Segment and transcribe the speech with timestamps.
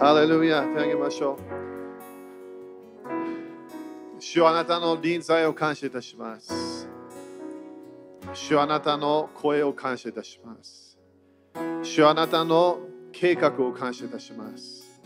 [0.00, 1.38] ハレルヤ、手あげましょう。
[4.18, 6.88] 主はあなたの臨在を感謝いたします。
[8.32, 10.98] 主はあなたの声を感謝いたします。
[11.82, 12.80] 主はあなたの
[13.12, 15.00] 計画を感謝いたします。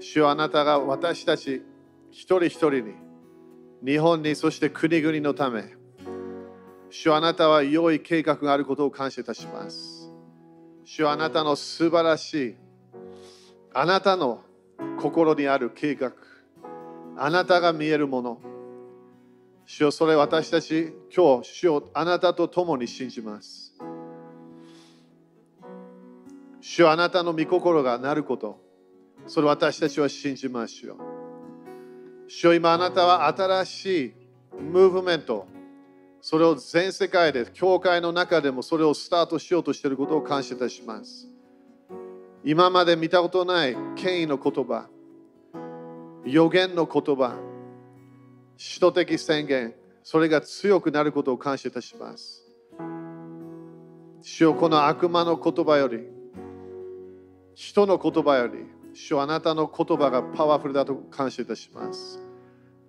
[0.00, 1.62] 主はあなたが私たち
[2.10, 2.94] 一人一人に、
[3.84, 5.64] 日本に、そして国々のため、
[6.88, 10.10] 主はあなたは良い計画があることを感謝いたします。
[10.84, 12.56] 主はあなたの素晴らしい、
[13.74, 14.40] あなたの
[15.00, 16.12] 心にある計画、
[17.16, 18.40] あなたが見えるもの、
[19.64, 23.74] 主よそれ私たち今日、主をあなたと共に信じます。
[26.60, 28.60] 主よあなたの御心がなること、
[29.26, 30.96] それ私たちは信じますよ。
[32.28, 34.14] 主よ今あなたは新しい
[34.60, 35.46] ムーブメント、
[36.20, 41.31] それを全世界で、教会の中でもそれをスタートしようとしていることを感謝いたします。
[42.44, 44.88] 今まで見たことない権威の言葉、
[46.24, 47.38] 予言の言葉、
[48.56, 52.42] 使徒的宣言、それが強くなることを感謝いたします。
[54.22, 56.04] 主よこの悪魔の言葉より、
[57.54, 58.54] 人の言葉より、
[58.92, 62.20] 主よあなたの言葉がパワフルだと感謝いたします。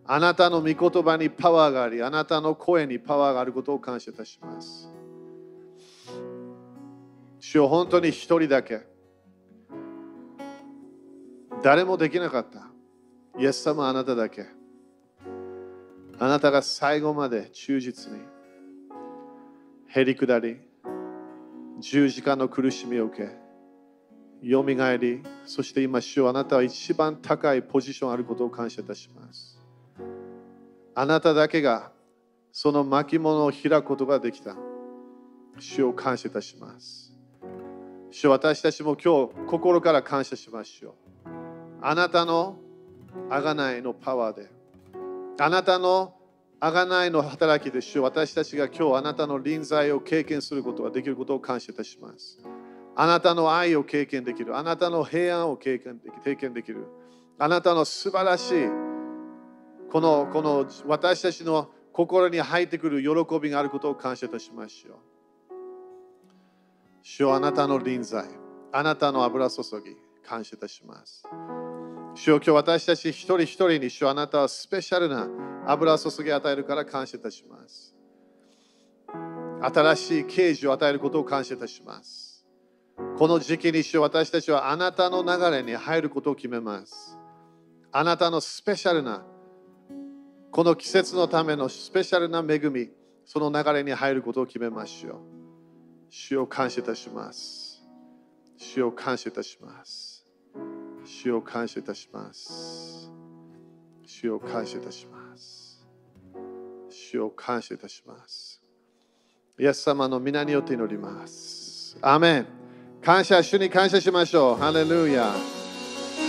[0.05, 4.91] あなたの御言葉にパワーがあり、あなたの声にパワーがあることを感謝いたします。
[7.39, 8.92] 主よ本当に一人だけ、
[11.63, 12.67] 誰もできなかった。
[13.39, 14.45] イエス様あなただけ。
[16.19, 18.19] あなたが最後まで忠実に、
[19.87, 20.59] へりくだり、
[21.79, 23.29] 十字架の苦しみを受け、
[24.45, 29.57] よみがえり、そして今、主よあなたは一番高いポジションあることを感謝いたします。
[30.95, 31.91] あなただけが
[32.51, 34.57] その巻物を開くことができた。
[35.59, 37.13] 主を感謝いたします。
[38.11, 41.02] 主私たちも今日心から感謝しましょう。
[41.85, 42.55] あなたの
[43.29, 44.49] 贖いのパワーで、
[45.37, 46.13] あなたの
[46.61, 52.39] 贖いの働きで主私たちが今日あなたの臨在を経験することができることを感謝いたします。
[52.95, 54.55] あなたの愛を経験できる。
[54.55, 56.87] あなたの平安を経験でき経験できる。
[57.37, 58.69] あなたの素晴らしい
[59.91, 64.97] このこの私たちの心に入ってくる喜びがあることを感謝いたしましょう。
[67.01, 68.23] 主よあなたの臨在、
[68.71, 71.23] あなたの油注ぎ、感謝いたします。
[72.15, 75.27] 主よ今日私たち一人一人に主よあなたはスペシャルな
[75.67, 77.95] 油注ぎ与えるから感謝いたします。
[79.61, 82.45] 新しい啓示を与えることを感謝いたします。
[83.17, 87.17] この時期に主よ私たちはあなたの流れに入ることを決めます。
[87.91, 89.23] あなたのスペシャルな
[90.53, 92.89] この季節のためのスペシャルな恵み、
[93.25, 95.19] その流れに入ることを決めましょう。
[96.11, 97.81] 主を感謝いたします。
[98.57, 100.12] 主を感謝いたします。
[101.05, 103.11] 主を感謝いたします。
[104.05, 105.85] 主を感謝いたします。
[106.89, 108.61] 主を感謝いたします。
[109.59, 111.97] イエス様の皆によって祈ります。
[112.01, 112.45] アメン。
[113.01, 114.55] 感謝、主に感謝しましょう。
[114.55, 115.33] ハレルヤ。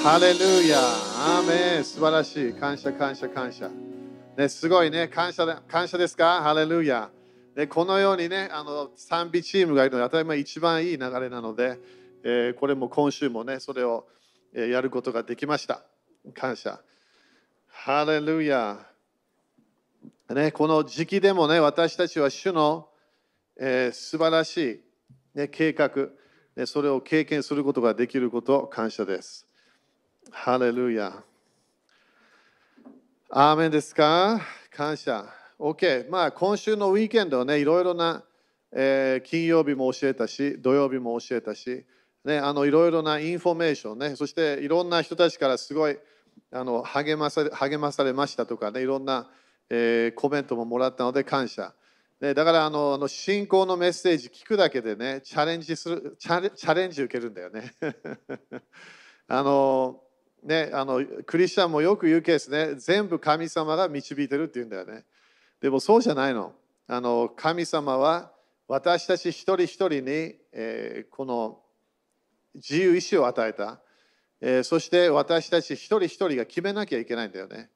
[0.02, 0.78] ハレルヤ。
[0.78, 1.84] アメン。
[1.84, 2.52] 素晴らしい。
[2.52, 3.70] 感謝、感謝、感謝。
[4.36, 5.06] ね、すごいね。
[5.06, 6.42] 感謝感謝ですか？
[6.42, 7.10] ハレルヤ。
[7.54, 11.78] でこのようにね、あの賛美チームがいるので、当たり前一番いい流れなので、
[12.24, 14.08] えーこれも今週もね、それを、
[14.54, 15.82] やることができました。
[16.34, 16.80] 感謝。
[17.68, 18.86] ハレルヤ。
[20.30, 22.88] ね、この時期でもね、私たちは主の、
[23.58, 24.82] えー素晴らし
[25.34, 25.90] い、ね、計画、
[26.56, 29.46] ね、それを経験することができること感謝です。
[30.30, 31.22] ハレルヤ。
[33.28, 34.40] アーメンですか？
[34.70, 35.26] 感謝。
[35.58, 36.08] OK。
[36.08, 38.22] まあ、今週の weekend はね、いろいろな、
[38.72, 41.84] えー金曜日も教えたし、土曜日も教えたし、
[42.24, 45.98] ね、あのいろいろなインフォメーションね、そしていろんな人たちからすごい
[46.50, 49.28] あの励まされ励まされましたとかね、いろんな、
[49.68, 51.74] えーコメントももらったので感謝。
[52.20, 57.72] ね、だからあのあの信仰のメッセージ聞くだけでね、チャレンジする、チャレンジ受けるんだよね。
[59.28, 60.00] あの
[60.42, 65.04] ね、あのクリスチャンもよく言うケースね、全部神様が導いてるって言うんだよね。
[65.60, 66.54] でもそうじゃないの。
[66.86, 68.32] あの神様は
[68.68, 71.63] 私たち一人一人に、えーこの
[72.54, 73.80] 自由意志を与えた、
[74.40, 77.70] えそして私たち一人一人が決めなきゃいけないんだよね。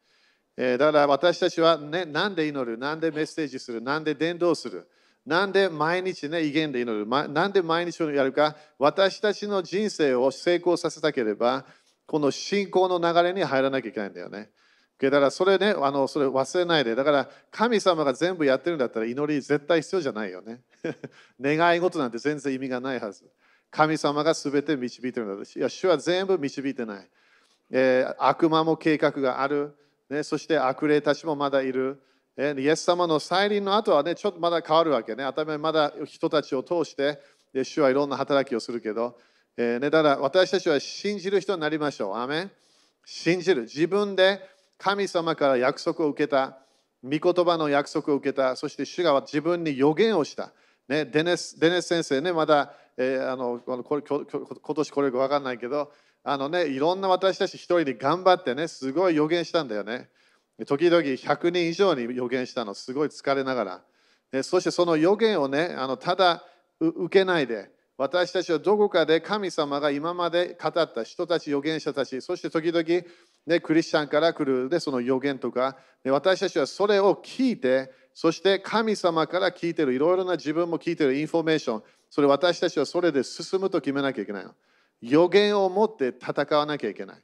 [0.56, 4.88] えだから私たちは、ね、なんで祈る、なんでメッセージする、なんで伝道する、
[5.24, 11.64] なんで毎日ね、威厳で祈る、ま、なんで毎日をやるか、私たちの人生を成功させたければ、
[12.06, 14.50] この信仰の流れに入らなきゃいけないんだよね。
[15.00, 16.94] だからそれね、あのそれ忘れないで。
[16.96, 20.62] だから神様が全部やってるんだったら祈り絶対必要じゃないよね。
[21.40, 23.24] 願い事なんて全然意味がないはず。
[23.70, 25.58] 神様が全て導いているのです。
[25.58, 27.08] いや、主は全部導いてない。
[27.70, 29.74] えー、悪魔も計画がある、
[30.08, 30.22] ね。
[30.22, 32.00] そして悪霊たちもまだいる。
[32.36, 35.24] えー、イエス様の再臨の後はね、ちょっとまだ変わるわけね。
[35.24, 37.20] 頭まだ人たちを通して、
[37.64, 39.18] 主はいろんな働きをするけど、
[39.56, 42.16] えーね、だから私たちは信じる人になりましょう。
[42.16, 42.48] アメ
[43.04, 43.62] 信じる。
[43.62, 44.40] 自分で
[44.78, 46.58] 神様から約束を受けた。
[47.02, 48.56] 御言葉の約束を受けた。
[48.56, 50.52] そして主が自分に予言をした。
[50.88, 55.92] ね、デネスデネス先生ね、まだ、えー、あのこれ今年これか分かんないけど、
[56.24, 60.08] あのね、いろんな私たち一人で頑張ってね、すごい予言したんだよね。
[60.66, 63.82] 時々100人以上に予言したの、すごい疲れながら。
[64.32, 66.44] ね、そしてその予言をね、あのただ
[66.80, 73.04] 受けないで、私たちはどこかで神様が今まで語った人たち、預言者たち、そして時々、
[73.46, 84.54] ね、クリスチャンから来るでその預言とか、ね、私たちはそれを聞いて、そして神様から聞いてる、いろいろな自分も聞いてるインフォメーション、それ私たちはそれで進むと決めなきゃいけないの。
[85.00, 87.22] 預言を持って戦わなきゃいけない。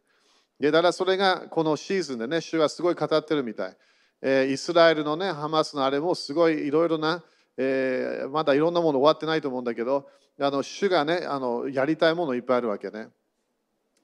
[0.61, 3.77] でだからそれがこのシーズンでね、主はすごい語ってるみたい。
[4.23, 7.23] えー、イスラエルのね、ハマスのあれもすごいいろいろな、
[7.57, 10.09] えー、まだいろんなもの終わってないと思うんだけど、
[10.41, 13.09] あの主がねあの、やりたいものいっぱいあるわけね。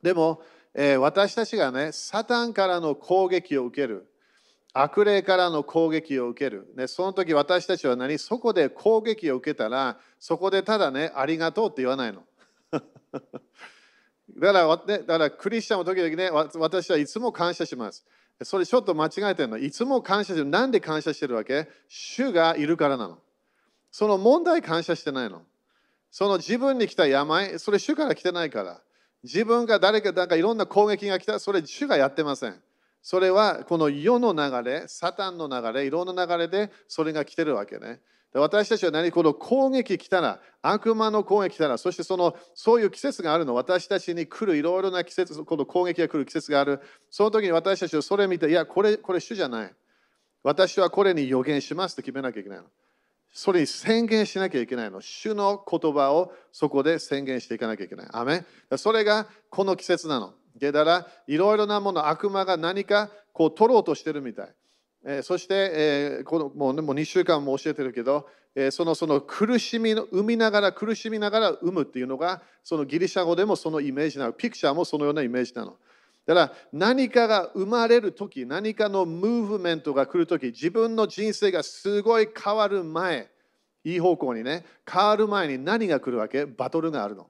[0.03, 0.43] でも、
[0.75, 4.10] えー、私たちがね、サタンからの攻撃を受ける。
[4.73, 6.73] 悪霊からの攻撃を受ける。
[6.77, 8.19] ね、その時私たちは何？
[8.19, 12.23] そこで攻撃を受けたら、そこでただね、ありがとうって言わないの。
[14.39, 18.07] だから、ね、だからクリスチャンの時々ね、私はいつも感謝します。
[18.43, 19.59] それちょっと間違えてるの？
[19.59, 20.47] いつも感謝してる。
[20.47, 21.69] なんで感謝してるわけ？
[21.89, 23.19] 主がいるからなの。
[23.91, 25.43] その問題感謝してないの。
[26.13, 28.81] その自分に来た病、それ主から来てないから。
[29.23, 32.63] 自分が誰か、なんかいろんな攻撃が来た、それ主がやってません。
[33.03, 38.01] それはこの世の流れ、サタンの流れ、いろんな流れでそれが来てるわけね。
[38.33, 39.11] 私たちは何？
[39.11, 46.81] この攻撃来たら、悪魔の攻撃来たら、そしてそのそういう季節があるの、私たちに来るいろいろな季節、この攻撃が来る季節がある。
[47.11, 49.75] その時に私たちはそれを見て、いや、これ、これ主じゃない。
[50.45, 52.67] 私はこれに予言しますと決めなきゃいけないの。
[53.33, 55.01] それに宣言しなきゃいけないの。
[55.01, 58.09] 主の言葉をそこで宣言していかなきゃいけない。
[58.13, 58.45] アメ
[58.77, 60.35] それがこの季節なの。
[60.59, 64.55] だらいろいろなもの、悪魔が何かこう取ろうとしてるみたい。
[65.05, 74.33] えー、そして、えー、このもう、ね、もう2週間も教えてるけど、えー、そのその苦しみの、生みながら苦しみながら生むっていうのが、そのギリシャ語でもそのイメージなの。
[74.33, 75.77] ピクチャーもそのようなイメージなの。
[76.27, 83.31] だから何かが生まれるとき、何かのムーブメントが来るとき、自分の人生がすごい変わる前、
[83.85, 86.45] いい方向にね、変わる前に何が来るわけ？
[86.45, 87.30] バトルがあるの。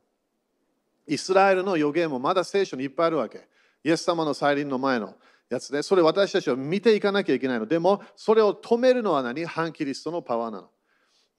[1.12, 3.48] イスラエルの予言もまだ聖書にいっぱいあるわけ。
[3.82, 5.14] イエス様の再臨の前の
[5.48, 7.66] やつで、それ私たちは見ていかなきゃいけないの。
[7.66, 9.44] でも、それを止めるのは何？
[9.44, 10.70] 反キリストのパワーなの。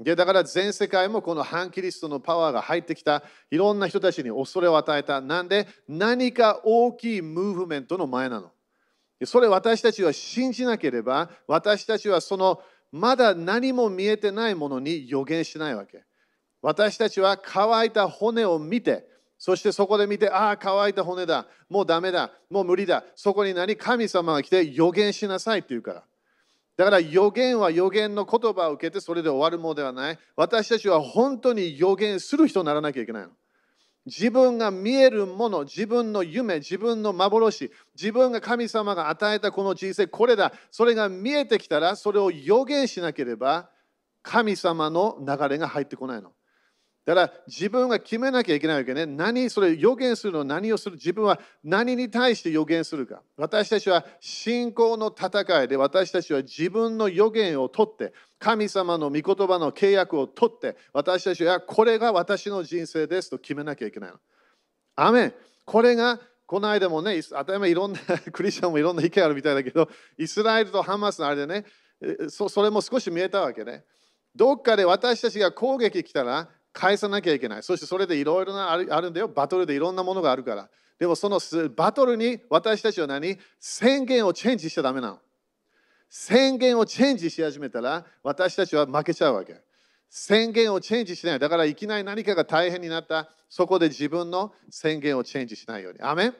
[0.01, 3.23] でだから全世界もこの反キリストのパワーが入ってきた。
[3.49, 5.21] いろんな人たちに恐れを与えた。
[5.21, 8.51] なんで何か大きいムーブメントの前なの？
[9.25, 16.03] それ私たちは信じなければ、私たちはそのまだ何も見えてないものに予言しないわけ。
[16.63, 19.07] 私たちは乾いた骨を見て、
[19.43, 23.03] そしてそこで見て、ああ、乾いた骨だ、もうダメだ、もう無理だ。
[23.15, 23.75] そこに何？
[23.75, 26.03] 神様が来て予言しなさいって言うから。
[26.77, 30.19] だから予言は予言の言葉を受けてそれで終わるものではない。
[30.35, 33.29] 私たちは本当に予言する人にならなきゃいけないの。
[34.05, 40.53] 自分が見えるもの、自分の夢、自分の幻、自分が神様が与えたこの人生、これだ。
[40.69, 43.71] それが見えてきたら、それを予言しなければ、
[44.21, 46.31] 神様の流れが入ってこないの。
[47.03, 49.07] だから自分が決めなきゃいけないわけね。
[49.07, 50.43] 何、それ予言するの？
[50.43, 50.97] 何をする？
[50.97, 53.23] 自分は何に対して予言するか。
[53.37, 64.17] 私たちは信仰の戦いで私たちは自分の予言を取って、神様の御言葉の契約を取って、私たちはこれが私の人生ですと決めなきゃいけないの。
[64.95, 65.33] アメン。
[65.65, 67.99] これがこの間もね、当たり前いろんな
[68.31, 69.89] クリスチャンもいろんな意見あるみたいだけど、
[70.19, 71.65] イスラエルとハマスのあれでね、
[72.29, 73.85] そそれも少し見えたわけね。
[74.35, 76.49] どっかで私たちが攻撃来たら、
[76.81, 77.63] 返さなきゃいけない。
[77.63, 79.27] そしてそれでいろいろなあるんだよ。
[79.27, 80.67] バトルでいろんなものがあるから。
[80.97, 81.39] でもその
[81.75, 83.37] バトルに私たちは何？
[83.59, 85.19] 宣言をチェンジしちゃダメなの。
[86.09, 89.61] 宣言をチェンジし始めたら私たちは負けちゃうわけ。
[90.09, 91.39] 宣言をチェンジしない。
[91.39, 93.29] だからいきなり何かが大変になった。
[93.47, 95.99] そこで自分の宣言をチェンジしないように。
[96.01, 96.33] アメ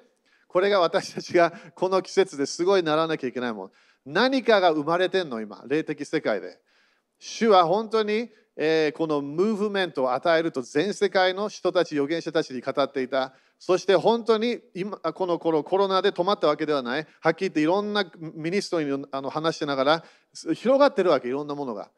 [0.48, 3.72] これが私たちがこの季節ですごいならなきゃいけないもん。
[4.08, 6.58] 何かが生まれてんの今、霊的世界で。
[7.20, 13.34] 主は本当にえ、このムーブメントを与えると全世界の人たち、預言者たちに語っていた。
[13.60, 17.08] そして本当に今この頃コロナで止まったわけではない。
[17.20, 20.04] はっきり言っていろんなミニストにあの話しながら
[20.56, 21.92] 広がってるわけ、いろんなものが。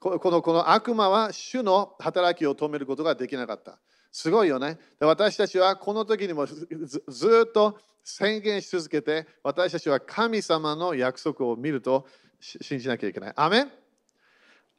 [0.00, 3.78] このこの悪魔は主の働きを止めることができなかった。
[4.10, 4.78] すごいよね。
[4.98, 6.66] で私たちはこの時にもず
[7.06, 12.06] ずっと宣言し続けて、私たちは神様の約束を見ると
[12.40, 13.32] 信じなきゃいけない。
[13.36, 13.70] アメン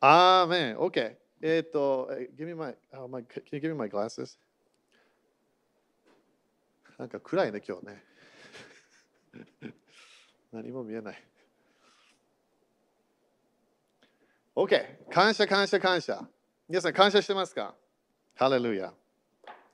[0.03, 1.15] アーメン ?OK。
[1.43, 4.37] えっ、と、give me my, oh, my, can you give me my glasses?
[6.97, 8.03] なんか暗いね、今日ね。
[10.51, 11.23] 何も見えない。
[14.55, 15.07] OK。
[15.11, 16.27] 感謝、感謝、感謝。
[16.67, 17.75] 皆さん、感謝してますか？
[18.35, 18.91] ハレルヤ。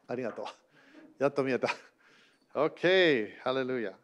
[0.07, 0.45] ありがとう。
[1.23, 1.69] やっと見えた。
[2.53, 3.39] OK。
[3.39, 3.97] ハレルヤ。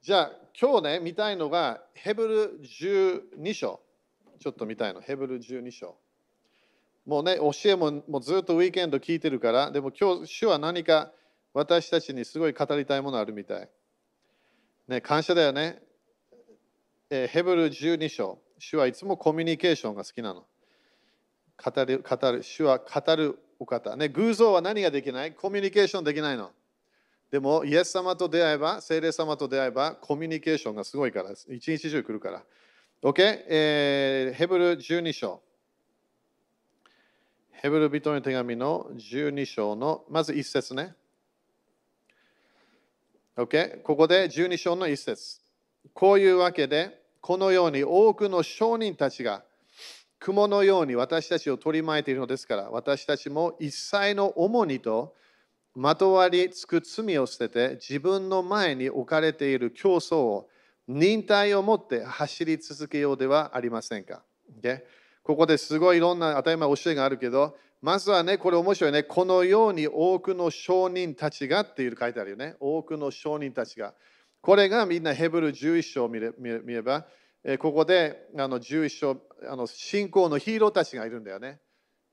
[0.00, 3.87] じゃあ、今日ね、見たいのが、ヘブル12章。
[4.38, 5.00] ちょっと見たいの。
[5.00, 5.96] ヘブル12章。
[7.06, 11.12] もうね、教えももうずっとウィーケンド聞いてるから、でも今日、主は何か
[11.54, 13.68] 私たちにすごい語りたいものあるみたい。
[14.88, 15.82] ね、感謝だよね。
[17.10, 18.38] えー、ヘブル12章。
[18.58, 20.44] 主はいつもコミュニケーションが好きなの。
[21.62, 22.42] 語る、語る。
[22.42, 23.96] 主は語るお方。
[23.96, 25.32] ね、偶像は何ができない？
[25.32, 26.50] コミュニケーションできないの。
[27.30, 32.44] でも、イエス様と出会えば、聖霊様と出会えば、コミュニケーションがすごいから、一日中来るから。
[33.00, 33.22] OK?
[33.46, 35.40] えー、ヘブル12章。
[37.52, 40.96] ヘブル人の手紙の12章の、まず1節ね。
[43.36, 43.82] OK?
[43.82, 45.40] ここで12章の1節。
[45.94, 49.44] こういうわけで、このように多くの商人たちが
[50.18, 55.14] 雲のように私たちを取り巻いているのですから、私たちも一切の重荷と
[55.76, 60.48] まとわりつく罪を捨てて、自分の前に置かれている競争を
[60.88, 64.22] 忍耐を持って走り続けようではありませんか
[64.60, 64.80] ？Okay?
[65.22, 69.02] ここですごいいろんな当たり前教えがあるけど、まずはね、これ面白いね。
[69.02, 72.56] このように多くの商人たちがっていう書いてあるよね。
[72.58, 73.92] 多くの商人たちが。
[74.40, 77.06] これがみんなヘブル11章を見れ見れば、
[77.44, 81.60] えここであの11章あの、信仰のヒーローたちがいるんだよね。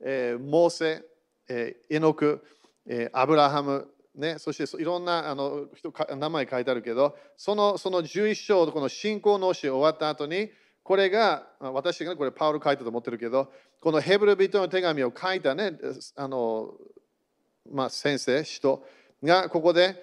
[0.01, 1.03] えー、モーセ、
[1.47, 2.43] えー、エノク、
[2.87, 10.49] えー、アブラハム、ね、そしていろんなあの人名前書いてあるけど、そのその11章、この信仰の教え終わった後に、
[10.83, 15.73] これが、私がこれパウル書いたと思ってるけど、このヘブル人の手紙を書いたね、
[16.15, 16.75] あの、
[17.71, 18.85] まあ、先生、人
[19.23, 19.95] がここで、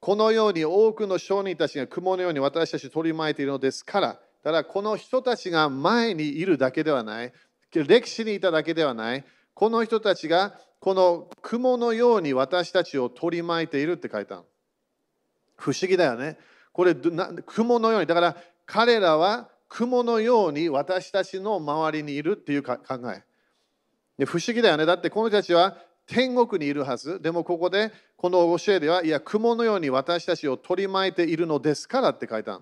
[0.00, 7.32] このように多くの商人たちが雲のように私たちを取り巻いているのですから、ただこの人たちが前にいるだけではない、
[7.72, 14.42] 歴史にいただけではない、この人たちがこの雲のように私たちを取り巻いているって書いた
[15.56, 16.36] 不思議だよね。
[16.74, 16.94] これ、
[17.46, 18.06] 雲のように。
[18.06, 18.36] だから
[18.66, 22.76] 彼らは雲のように私たちの周りにいるっていう考
[23.10, 23.24] え。
[24.18, 24.84] で不思議だよね。
[24.84, 27.18] だってこの人たちは天国にいるはず。
[27.18, 32.60] でもここでこの教えでは、いや、雲のように私たちを取り巻いているのですからって書いた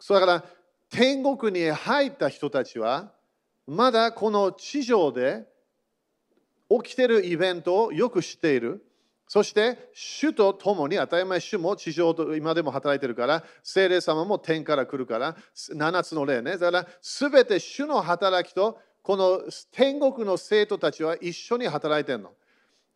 [0.00, 0.44] そうだから
[0.88, 3.12] 天国に入った人たちは、
[3.66, 5.54] まだこの地上で
[6.70, 8.84] 起きているイベントをよく知っている。
[9.28, 16.52] そして、主と共に、当たり前、主も地上と今でも働いてるから、精霊様も天から来るから、7つの霊ね。
[16.52, 19.40] だから、すべて主の働きと、この
[19.72, 22.32] 天国の生徒たちは一緒に働いてるの。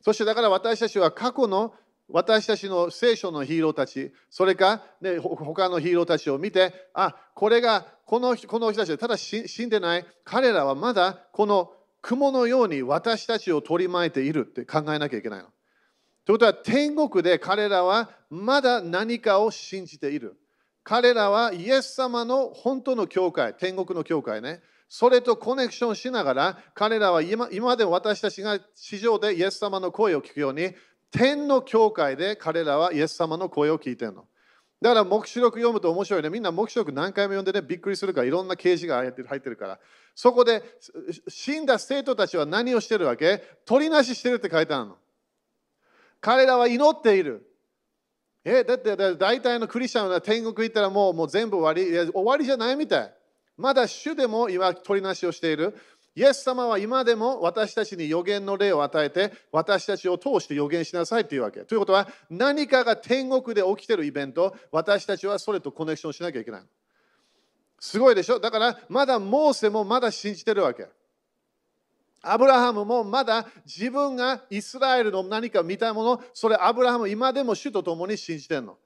[0.03, 1.75] そして、だから私たちは過去の
[2.13, 15.47] 私たちの聖書のヒーローたち、それか、ね、他のヒーローたちを見て、あ、これがこのこの人たちただ死んでない、彼らはまだこの雲のように私たちを取り巻いているって考えなきゃいけないの。
[16.25, 20.37] ということは天国で彼らはまだ何かを信じている。
[20.83, 24.63] 彼らはイエス様の本当の教会、天国の教会ね。
[24.89, 30.75] それとコネクションしながら、彼らは今今で私たちが地上でイエス様の声を聞くように、
[31.11, 34.27] 天の教会で彼らはイエス様の声を聞いているの。
[34.81, 36.31] だから黙示録読むと面白いね。
[36.31, 39.79] みんな黙示録何回も読んでね、びっくりするから、いろんな啓示が入ってるから。
[40.15, 40.63] そこで
[41.29, 43.43] 死んだ生徒たちは何をしてるわけ？
[43.67, 44.97] 取りなししてるって書いてあるの。
[46.21, 47.47] 彼らは祈っている。
[48.43, 52.11] え、だって大体のクリスチャンは天国行ったらもうもう全部終わり。
[52.11, 53.15] 終わりじゃないみたい。
[53.59, 55.77] まだ主でも今取りなしをしている。
[56.17, 61.61] イエス様は今でも私たちに予言の霊を与えて、私たちを通して予言しなさいというわけ。
[61.61, 66.63] ということは、何かが天国で起きているイベント、私たちはそれとコネクションしなきゃいけない。
[67.79, 68.41] すごいでしょ？
[68.41, 70.89] だから、まだモーセもまだ信じてるわけ。
[72.23, 78.77] アブラハムもまだ自分がイスラエルの何か見たもの、それアブラハム今でも主と共に信じてるの。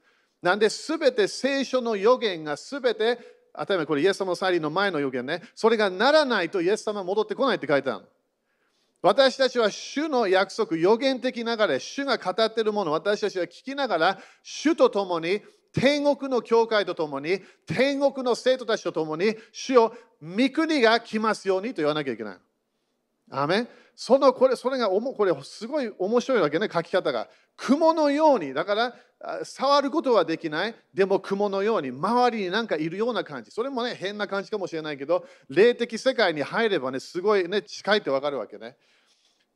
[0.41, 3.19] なんで全て聖書の予言が全て、
[3.57, 8.05] 当たり前これイエス様の再臨の前の予言ね、それがならないとイエス様戻ってこないって書いてある
[9.05, 19.93] 私たちは主の約束、予言的ながら、主が語っているもの、私たちは聞きながら、主と共に、天国の教会と共に、天国の生徒たちと共に、主を
[20.23, 22.37] 御国が来ますようにと言わなきゃいけない。
[23.29, 27.29] アメそのこれそれがおもこれすごい面白いわけね、書き方が。
[27.57, 28.95] 雲のように、だから
[29.43, 33.51] 触ることはできない、でも雲のように、周りになんかいるような感じ。
[33.51, 38.75] それもね、変な感じかもしれないけど、霊的世界に入ればね、すごいね、近いってわかるわけね。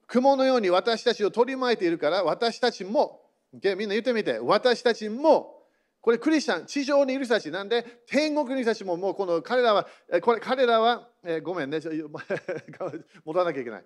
[0.07, 5.59] 雲のように私たちを取り巻いているから、私たちも、みんな言ってみて、私たちも、
[6.01, 9.87] これクリスチャン、地上にいる人たちなんで、天国にいる人たちももうこの彼らは、
[10.21, 11.79] これ彼らは、えー、ごめんね、
[13.25, 13.85] 戻ら なきゃいけない。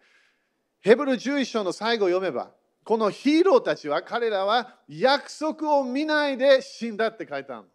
[0.84, 2.52] ヘブル11章の最後を読めば、
[2.84, 7.68] このヒーローたちは彼らは約束を見ないで死んだって書いてある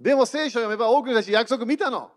[0.00, 2.10] でも聖書を読めば多くの人たち約束見たの。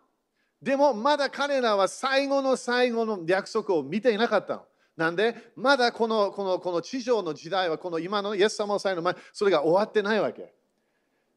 [0.62, 4.66] でもまだ彼らは最後の最後の約束を見ていなかったの。
[4.96, 10.54] なんで、まだこのこのこの地上の時代は、この今のイエス様の際の前、それが終わってないわけ。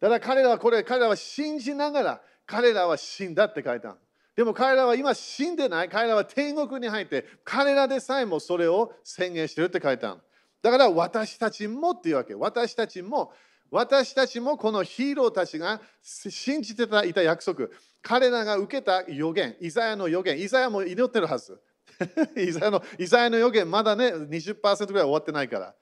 [0.00, 3.98] だから彼らはこれ、彼らは信じながら、彼らは死んだって書いてある。
[4.40, 5.90] でも彼らは今死んでない。
[5.90, 10.20] 彼らは天国に入って、彼らでさえもそれを宣言してるって書いてある。
[10.62, 12.34] だから私たちもっていうわけ。
[12.34, 13.34] 私たちも、
[13.70, 17.68] 私たちもこのヒーローたちが信じてたいた約束、
[18.00, 21.60] 彼らが受けた予言、イザヤの予言、イザヤも祈ってるはず。
[22.34, 25.74] イザヤのイザヤの予言、まだね、20%ぐらい終わってないから。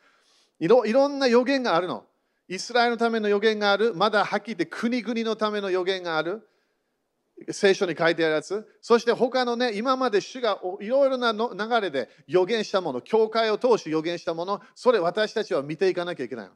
[0.58, 2.04] いろいろんな予言があるの。
[2.48, 3.94] イスラエルのための予言がある。
[3.94, 6.47] まだはっきり言って国々のための予言がある。
[7.50, 8.66] 聖書に書いてあるやつ。
[8.80, 16.48] そして他のね、今まで主がいろいろな流れで予言したもの、教会を通し予言したもの、それ私たちは見ていかなきゃいけない。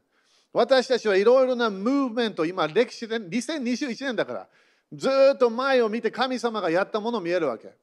[0.51, 4.47] 私たちはいろいろなムーブメント、今歴史で2021年だから、
[4.91, 7.73] ずっと前を見て神様がやったもの見えるわけ。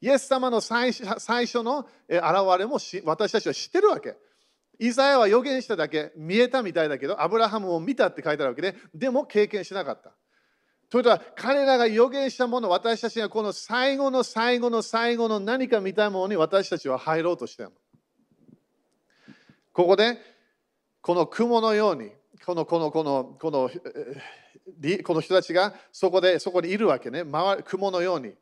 [0.00, 2.20] イエス様の最初の現
[2.58, 4.16] れも私たちは知ってるわけ。
[4.78, 10.10] イザヤは予言しただけ、見えたみたいだけど、アブラハムを見たって書いてあるわけで、でも経験しなかった。
[10.90, 17.72] ということは、彼らが予言したもの、私たちがこの最後の最後の最後の何か見たいものに私たちは入ろうとしている。
[19.72, 20.18] ここで、
[21.00, 22.10] この雲のように、
[22.44, 23.70] このこのこのこの
[25.04, 27.24] この人たちがそこでそこにいるわけね、
[27.64, 28.34] 雲のように。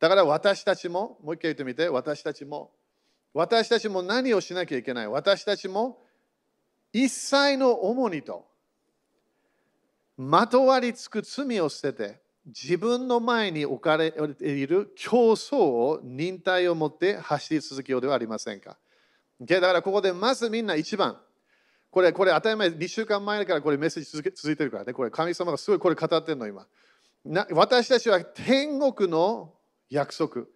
[0.00, 2.72] だから私たちも、もう一回言ってみて、私たちも、
[3.32, 5.98] 私たちも何をしなきゃいけない私たちも
[6.92, 8.46] 一切の重荷と
[10.16, 18.76] まとわりつく罪を捨てて自分の前に置かれている競争を忍耐を持って走り続けようではありませんか。
[19.40, 21.18] だからここでまずみんな一番
[21.94, 26.66] これ、これ当たり前、2週間前からこれメッセージ続け続いてるからね、これ神様がすごいこれ語ってるの今。
[27.24, 29.54] な私たちは天国の
[29.88, 30.46] 約束。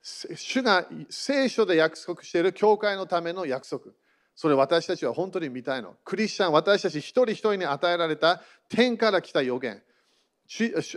[0.00, 3.90] 主が聖書で約束している教会のための約束。
[4.36, 5.96] それ私たちは本当に見たいの。
[6.04, 9.82] クリスチャン、私たち一人一人に与えられた天から来た予言。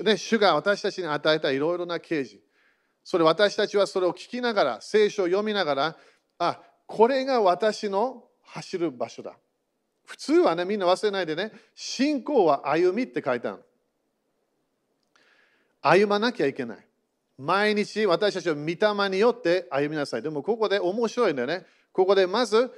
[0.04, 2.44] ね、主が私たちに与えたいろいろな啓示。
[3.04, 5.98] それ私たちはそれを聞きながら、聖書を読みながら、
[6.38, 9.38] あ、これが私の走る場所だ。
[10.06, 13.64] 普通はね、みんな忘れないでね、信仰は歩みって書いてある。
[15.82, 16.78] 歩まなきゃいけない。
[17.38, 20.22] 毎日私たちは御霊によって歩みなさい。
[20.22, 21.66] でもここで面白いんだよね。
[21.94, 22.70] ここでまず、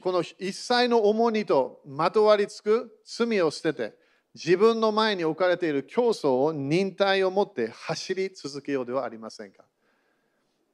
[0.00, 3.94] この一切の重荷とまとわりつく罪を捨てて、
[4.34, 9.64] 自分の前に置かれている競争を忍耐を持って走り続けようではありませんか。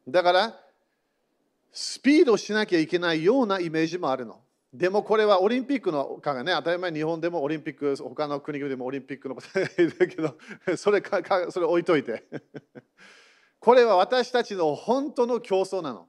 [0.06, 0.60] だから、
[1.72, 4.40] スピードしなきゃいけないようなイメージもあるの。
[4.72, 10.36] でもこれはオリンピックのかがね、当たり前日本でもオリンピック、他の国々でもオリンピックのことだけど、
[10.76, 12.24] それかかそれ置いといて。
[13.60, 16.06] これは私たちの本当の競争なの。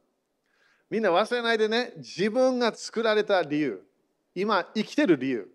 [0.89, 3.83] みんな忘れないでね、自分が作られた理由、
[4.33, 5.47] 今生きてる理由。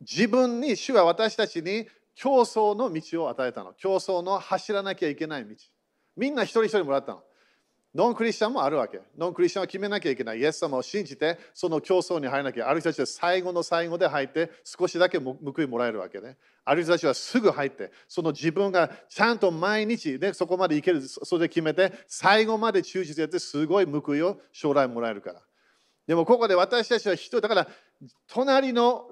[0.00, 3.72] 自分に主は私たちに競争の道を与えたの。
[3.74, 5.54] 競争の走らなきゃいけない道。
[6.16, 7.22] みんな一人一人もらったの。
[7.94, 9.00] ノンクリスチャンもあるわけ。
[9.16, 10.38] ノンクリスチャンは決めなきゃいけない。
[10.38, 12.68] イエス様を信じて、その競争に入らなきゃ。
[12.68, 16.36] ある人たちは最後の最後で入って、少しだけ報いもらえるわけね。
[16.64, 25.42] ある人たちはすぐ入って、その自分がちゃんと毎日でそこまでいける、それで決めて、最後まで忠実やって、すごい報いを将来もらえるから。
[26.06, 27.68] でもここで私たちは人、だから
[28.26, 29.10] 隣の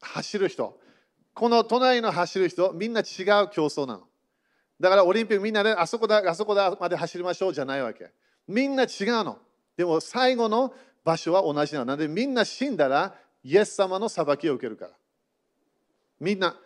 [0.00, 0.78] 走る人、
[1.34, 3.06] この隣の走る人、みんな違う
[3.50, 4.11] 競争なの。
[4.82, 8.10] だからオリンピックみんなであそこだ、あそこだまで走りましょうじゃないわけ。
[8.48, 8.88] みんな違う
[9.22, 9.38] の。
[9.76, 11.84] でも最後の場所は同じなの。
[11.84, 13.14] なのでみんな死んだら
[13.44, 14.90] イエス様の裁きを受けるから。
[16.18, 16.56] みんな。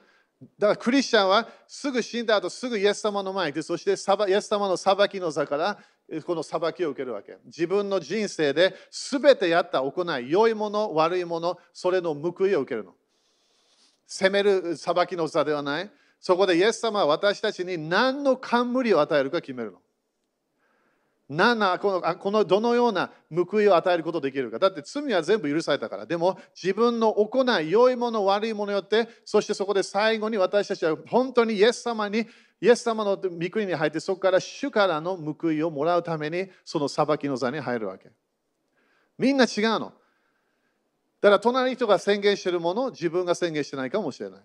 [0.59, 5.79] だからクリスチャンはすぐ死んだ後すぐイエス様の前にて、そしてイエス様の裁きの座から
[6.25, 7.37] この裁きを受けるわけ。
[7.45, 12.95] 自分の人生で全てやった行い、良いもの、悪いもの、それの報いを受けるの。
[14.07, 15.91] 責める裁きの座ではない。
[16.21, 19.79] そこでイエス様は私たちに何の冠を与えるか決めるの
[21.29, 24.59] ？7このこのどのような報いを与えることができるか。
[24.59, 26.07] だって罪は全部許されたから。
[26.07, 32.27] でも自分の行い、良いもの、悪いものよって、そしてそこで最後に私たちは本当にイエス様に、
[32.61, 38.11] イエス様の御国に入って、そこから主からの報いをもらうために、その裁きの座に入るわけ。
[39.19, 39.93] みんな違うの。
[41.21, 44.41] だから隣の人が宣言してるもの自分が宣言してないかもしれない。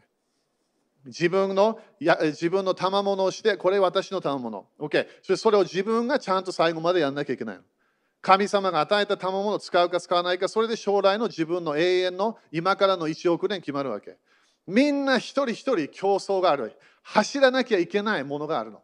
[1.05, 4.67] 自分のや自分の賜物をして、これ私の賜物。
[4.79, 5.07] OK。
[5.17, 7.59] そしてそれを自分がちゃんと最後までやんなきゃいけない。
[8.21, 14.17] 神様が与えた賜物を使うか使わないか、それで将来の自分の永遠の今からの1億年決まるわけ。
[14.67, 16.77] みんな一人一人競争がある。
[17.03, 18.83] 走らなきゃいけないものがあるの。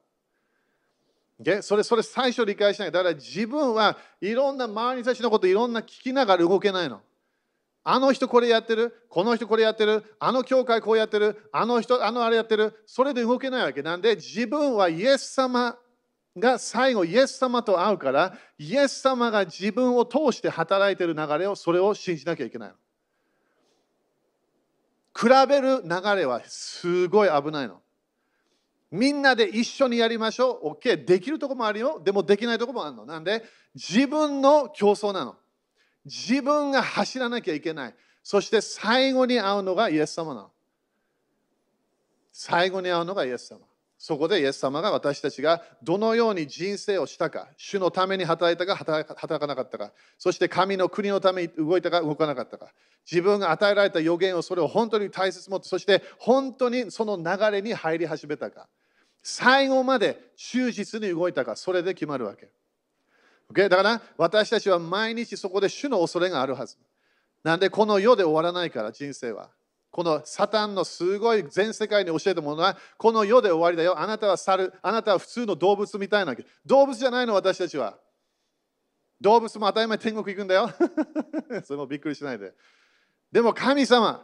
[1.39, 2.91] OK それそれ最初理解しない。
[2.91, 7.01] だから自分はいろんな周りたちのこといろんな聞きながら動けないの。
[7.89, 15.77] あの人これやってる、この人これやってる、あの教会こうやってる、あの人、あのあれやってる、それで動けないわけなんで、自分はイエス様
[16.37, 22.75] が最後、イエス様と会うから、イエス様が自分を通して働いてる流れを、それを信じなきゃいけないの。
[25.17, 27.81] 比べる流れはすごい危ないの。
[28.91, 30.71] みんなで一緒にやりましょう。
[30.71, 31.05] OK。
[31.05, 32.01] できるとこもあるよ。
[32.03, 33.05] でもできないとこもあるの。
[33.05, 33.45] なんで、
[33.75, 35.37] 自分の競争なの。
[36.07, 37.95] 自分が走らなきゃいけない。
[38.23, 40.51] そして最後に会うのがイエス様なの。
[42.31, 43.59] 最後に会うのがイエス様。
[43.97, 52.71] そこでイエス様が私たちがどのように人生をしたか、主のために働いたか働かなかったか、そして神の国のために動いたか動かなかったか、
[53.09, 58.67] 自分が与えられた予言をそれを本当に大切に持って、そして本当にその流れに入り始めたか、
[59.23, 62.49] 最後まで忠実に動いたか、それで決まるわけ。
[63.51, 63.69] Okay?
[63.69, 66.77] だから私たちは毎日そこで主の恐れがあるはず。
[67.43, 69.49] なんでこの世で終わらないから人生は。
[69.89, 73.97] このサタンのすごい全世界に教えたものはこの世で終わりだよ。
[73.97, 76.35] あなたは猿、あなたは普通の動物みたいな。
[76.65, 77.97] 動物じゃないの私たちは。
[79.19, 80.69] 動物も当たり前天国行くんだよ。
[81.65, 82.53] それもびっくりしないで。
[83.31, 84.23] でも神様、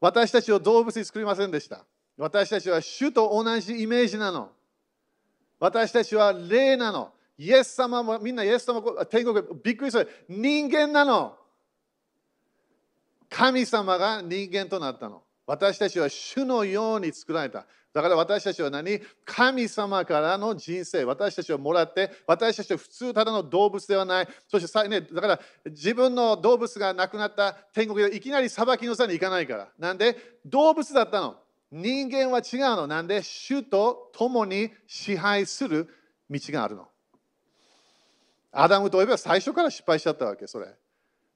[0.00, 1.84] 私たちを動物に作りませんでした。
[2.16, 4.52] 私たちは主と同じイメージなの。
[5.58, 7.12] 私たちは霊なの。
[7.42, 11.34] イエス様もみんなイエス様天国びっくりする人間なの
[13.30, 19.00] 神様が人間となったの私たちは主のように作られただから私たちは何？
[19.24, 24.28] 神様からの人生、私たちをもらって、私たちは普通ただの動物ではない。
[24.46, 29.68] そしてさ、ね、だから自分の動物が亡くなった天国でいきなり裁きの座に行かないから。
[29.76, 30.16] なんで？
[30.46, 31.34] 動物だったの。
[31.72, 32.86] 人間は違うの。
[32.86, 33.24] なんで？
[33.24, 35.88] 主と共に支配する
[36.30, 36.86] 道があるの。
[38.52, 40.66] アダムといえば最初から失敗しちゃったわけ、それ。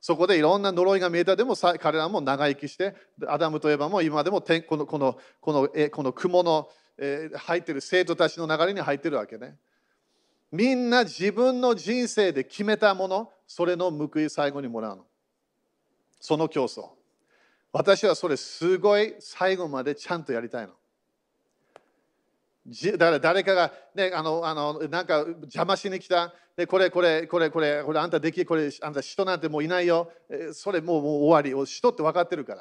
[0.00, 2.94] そこでいろんな呪いが見えたでも彼らも長生きして、
[3.26, 9.56] アダムといえばも今でもこのこのこのえこの雲の、えー、入ってる生徒たちの流れに入ってるわけね。
[10.52, 15.06] みんな自分の人生で決めたもの、それの報い最後にもらうの。
[16.20, 16.90] その競争。
[17.72, 20.74] 私はそれすごい最後までちゃんとやりたいの。
[22.66, 30.10] だから誰かが、ね、あのあのなんか邪魔しに来た、でこれこれこれこれこれあんたできこれあんた人なんてもういないよ。
[30.52, 31.66] それもうもう終わり。
[31.66, 32.54] 人って分かってるか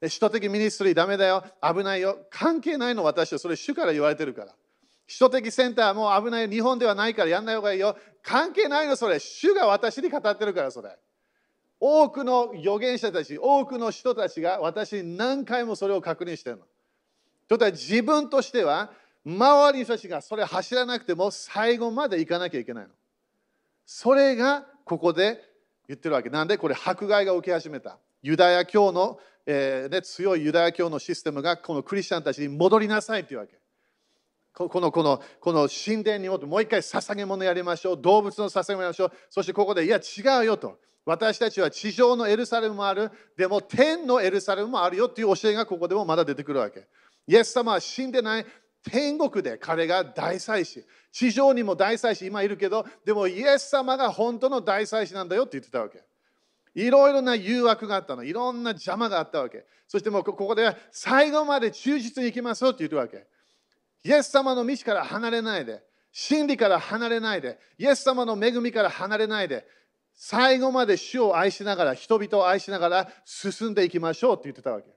[0.00, 0.08] ら。
[0.08, 1.42] 使徒的ミニストリーダメだよ。
[1.62, 2.18] 危ないよ。
[2.30, 3.38] 関係ないの私は。
[3.38, 4.54] それ主から言われてるから。
[5.08, 6.50] 使徒的センターもう危ないよ。
[6.50, 7.96] 日本ではないからやんない方がいいよ。
[8.22, 9.18] 関係ないのそれ。
[9.18, 10.90] 主が私に語ってるからそれ。
[11.80, 16.62] 多くの預言者たち多くの人たちが私に何回もそれを確認してるの。
[17.48, 18.90] ということ自分としては
[19.26, 22.90] 周りの人たちがそれ走らなくても最後まで行かなきゃいけないの
[23.84, 25.42] それがここで
[25.88, 26.30] 言ってるわけ。
[26.30, 27.98] なんでこれ迫害が起き始めた？
[28.22, 33.58] ユダヤ教の、えーね、強いユダヤ教のシステムがこのクリスチャンたちに戻りなさいというわけ。
[34.52, 38.00] このこのこの神殿にももう一回捧げ物やりましょう。
[38.00, 39.12] 動物の捧げ物やりましょう。
[39.28, 40.78] そしてここで、いや違うよと。
[41.04, 43.10] 私たちは地上のエルサレムもある。
[43.36, 46.86] でも天のエルサレムもあるよという教えがここでもまだ出てくるわけ。
[47.28, 48.46] イエス様は死んでない。
[48.90, 50.84] 天国で彼が大祭司。
[51.12, 56.02] 地上にも大祭司今いるけど、でもイエス様が本当の大祭司なんだよって言ってたわけ。
[56.74, 58.22] いろいろな誘惑があったの。
[58.22, 59.64] いろんな邪魔があったわけ。
[59.88, 63.26] そしてもうここで最後まで忠実に行きますよって言ってるわけ。
[64.04, 65.82] イエス様の道から離れないで。
[66.12, 67.58] 真理から離れないで。
[67.78, 69.66] イエス様の恵みから離れないで。
[70.14, 74.95] 最後まで主を愛しながら、人々を愛しながら進んでいきましょうって言ってたわけ。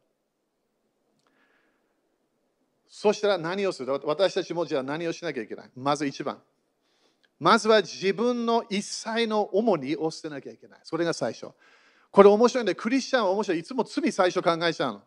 [2.89, 4.01] そしたら何をする？
[4.03, 5.69] 私たちもじゃあ何をしなきゃいけない？
[5.75, 6.39] まず一番。
[7.39, 10.79] まずは自分の一切の重荷を捨てなきゃいけない。
[10.83, 11.49] それが最初。
[12.11, 13.59] これ面白いんで、クリスチャンは面白い。
[13.59, 15.01] いつも罪最初考えちゃうの。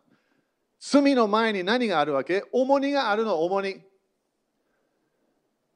[0.79, 2.45] 罪の前に何があるわけ？
[2.53, 3.81] 重荷があるの、重荷。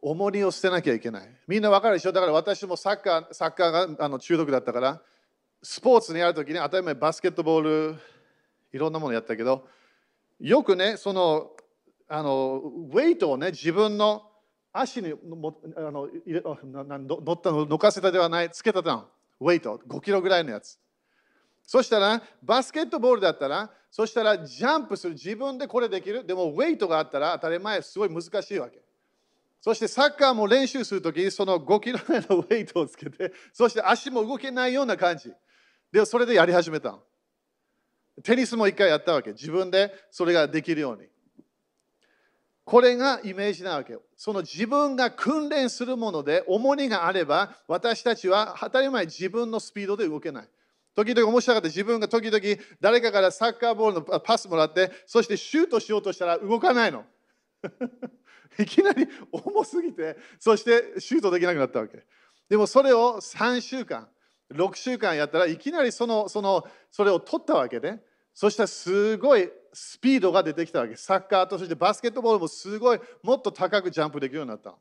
[0.02, 1.30] 重荷を捨てなきゃいけない。
[1.48, 2.14] みんなわかるでしょ？
[2.14, 5.02] だから私もサッカーサッカーがあの中毒だったから、
[5.62, 7.96] スポーツにやるときに、当たり前バスケットボール、
[8.72, 9.68] いろんなものやったけど、
[10.40, 11.52] よくね、その、
[12.08, 14.24] あの、ウェイトをね、自分の
[14.72, 19.08] 足にもあの乗ったの、乗かせたではない、つけたの、
[19.40, 20.80] ウェイト、5キロぐらいのやつ。
[21.64, 26.26] そしたら、バスケットボールだったら、そしたらジャンプする、自分でこれできる。
[26.26, 28.82] でも、ウェイトがあったら当たり前、すごい難しいわけ。
[29.60, 35.34] そしてサッカーも練習するとき、その5キロぐらいの ウェイトをつけて、そして足も動けないような感じ。
[35.92, 37.04] で、それでやり始めたの。
[38.24, 39.32] テニスも一回やったわけ。
[39.32, 41.08] 自分でそれができるように。
[42.68, 44.02] これがイメージなわけよ。
[44.18, 50.50] その自分が訓練するもので重荷があれば、私たちは当たり前自分のスピードで動けない。
[50.94, 57.06] 時々面白かった自分が時々誰かからサッカーボールのパスもらって、そしてシュートしようとしたら動かないの。
[58.60, 62.04] いきなり重すぎて、そしてシュートできなくなったわけ。
[62.50, 64.10] でもそれを3週間、
[64.52, 67.98] 6週間やったらいきなりそのそのそれを取ったわけで、
[68.40, 70.96] そしたらすごいスピードが出てきたわけ。
[70.96, 74.76] サッカーとそしてバスケットボールもすごいもっと高くジャンプできるようになった。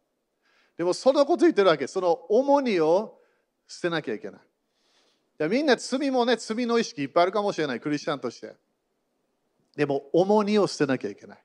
[0.76, 1.86] でもそのこと言ってるわけ。
[1.86, 3.18] その重荷を
[3.66, 5.48] 捨てなきゃいけない。
[5.48, 8.54] みんな罪もね、罪の意識いっぱいあるかもしれない、クリスチャンとして。
[9.74, 11.38] でも重荷を捨てなきゃいけない。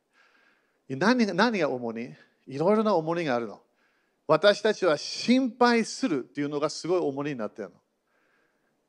[0.90, 2.14] 何何が重荷？
[2.46, 3.62] いろいろな重荷があるの。
[4.28, 7.76] 私たちは心配するっていうのがすごい重荷になってるの。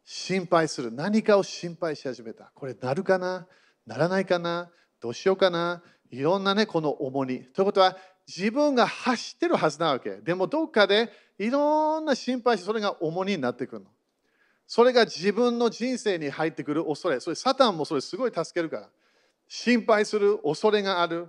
[0.05, 0.93] 心配する。
[0.93, 2.51] 何かを心配し始めた。
[2.55, 3.47] これなるかな？
[3.87, 4.71] ならないかな？
[5.01, 5.83] どうしようかな？
[6.11, 7.45] いろんなね、この重荷。
[7.45, 10.17] ということは、自分が走ってるはずなわけ。
[10.17, 13.88] でもどっかでいろんな心配して、それが重荷になってくるの。
[14.67, 17.19] それが自分の人生に入ってくる恐れ。
[17.21, 18.88] それサタンもそれすごい助けるから。
[19.49, 21.29] 心配する恐れがある。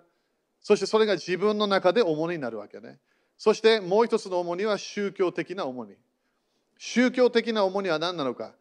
[0.61, 2.99] そしてそれが自分の中で重荷になるわけね。
[3.37, 5.95] そしてもう一つの重荷は宗教的な重荷。
[6.77, 8.53] 宗教的な重荷は何なのか？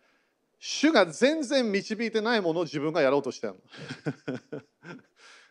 [0.65, 3.59] 主が全然導いてないものを自分がやろうとしてるの。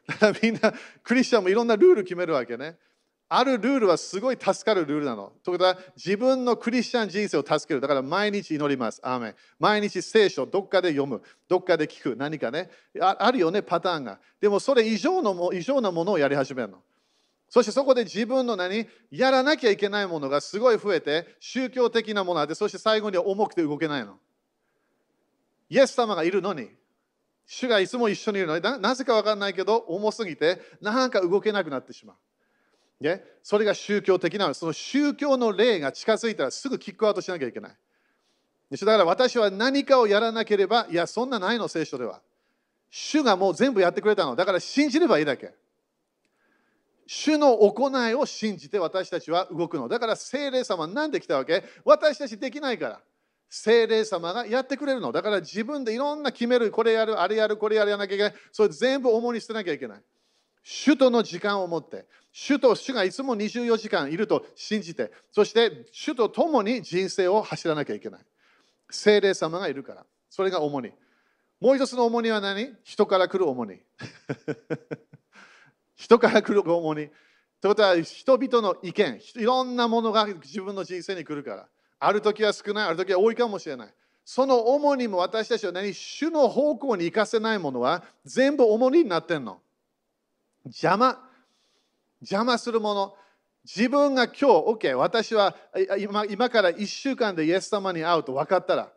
[0.07, 2.77] だからみんなクリスチャンもいろんなルール決めるわけね。
[3.27, 5.33] あるルールはすごい助かるルールなの。
[5.43, 7.81] ということは自分のクリスチャン人生を助ける。
[7.81, 9.01] だから毎日祈ります。
[9.03, 11.21] アーメン毎日聖書どっかで読む。
[11.49, 12.15] どっかで聞く。
[12.15, 12.69] 何かね。
[13.01, 14.17] あるよね、パターンが。
[14.39, 16.81] でもそれ以上のも異常なものをやり始めるの。
[17.49, 18.87] そしてそこで自分の何？
[19.11, 24.17] やらなきゃいけないものがすごい増えて宗教的なものがあってそして最後には重くて動けないの。
[25.71, 26.69] イエス様がいるのに、
[27.45, 32.13] 主がいつも一緒にいるのにな、ぜか分かんないけど、重すぎて、なんか動けなくなってしま
[32.99, 33.03] う。
[33.03, 34.53] ね、それが宗教的なの。
[34.53, 37.75] その宗教の霊が近づいたらすぐキックアウトしなきゃいけない。
[38.69, 42.21] だから私は何かをやらなければ、いや、そんなないの、聖書では。
[42.89, 44.35] 主がもう全部やってくれたの。
[44.35, 45.53] だから信じればいいだけ。
[47.07, 49.87] 主の行いを信じて私たちは動くの。
[49.87, 51.63] だから聖霊様なんで来たわけ？
[51.85, 53.01] 私たちできないから。
[53.53, 55.11] 精霊様がやってくれるの。
[55.11, 58.33] だから自分でいろんな決める、これやる、あれやる、これやらなきゃいけない。
[58.49, 60.01] それ全部重に捨てなきゃいけない。
[60.63, 68.21] 主との時間を持って、主と主がいつも24時間いると信じて、そして主と共に人生を走らなきゃいけない。
[68.89, 70.05] 精霊様がいるから。
[70.29, 70.93] それが重荷。
[71.59, 72.73] もう一つの重荷は何？
[72.85, 73.81] 人から来る重荷。
[75.95, 77.09] 人から来る重荷。
[77.59, 81.67] ということは人々の意見、いろんなものが自分の人生に来るから。
[82.03, 83.93] ある時は少ない、ある時は多いかもしれない。
[84.25, 89.59] その重荷も私たちは何主の方向に行かせないものは全部重荷になってんの。
[90.65, 91.19] 邪魔。
[92.21, 93.15] 邪魔するもの。
[93.63, 95.55] 自分が今日、OK、私は
[95.99, 98.91] 今今から1週間でイエス様に会うと分かったら、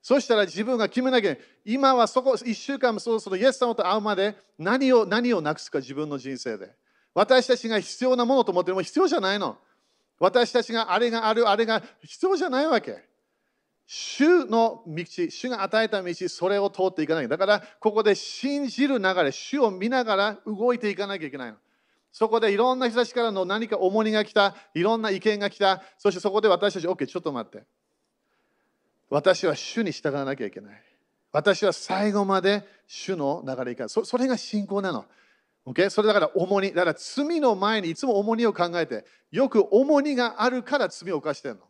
[0.00, 6.70] そしたら自分が決めなきゃ今はそこ1週間もそろそろイエス様と会うまで何を何をなくすか自分の人生で。
[7.14, 9.58] 私たちが必要なものと思っても必要じゃないの。
[10.18, 13.06] 私たちがあれがある、あれが必要じゃないわけ。
[13.86, 17.28] 主の道、主が与えた道、それを通っていかない。
[17.28, 21.56] だから、ここで信じる流れ、主を見ながら動いていかなきゃいけないの。
[22.12, 27.64] そこでいろんな人たちからの何か重荷が来た、いろんな意見が来た、そしてそこで私たち、OK、ちょっと待って。
[29.08, 30.82] 私は主に従わなきゃいけない。
[31.32, 33.88] 私は最後まで主の流れいかない。
[33.88, 35.06] それが信仰なの。
[35.68, 35.90] Okay?
[35.90, 36.72] それだから重荷。
[36.72, 41.60] だから罪の前にいつも重荷を考えて、よく重荷があるから罪を犯してるの。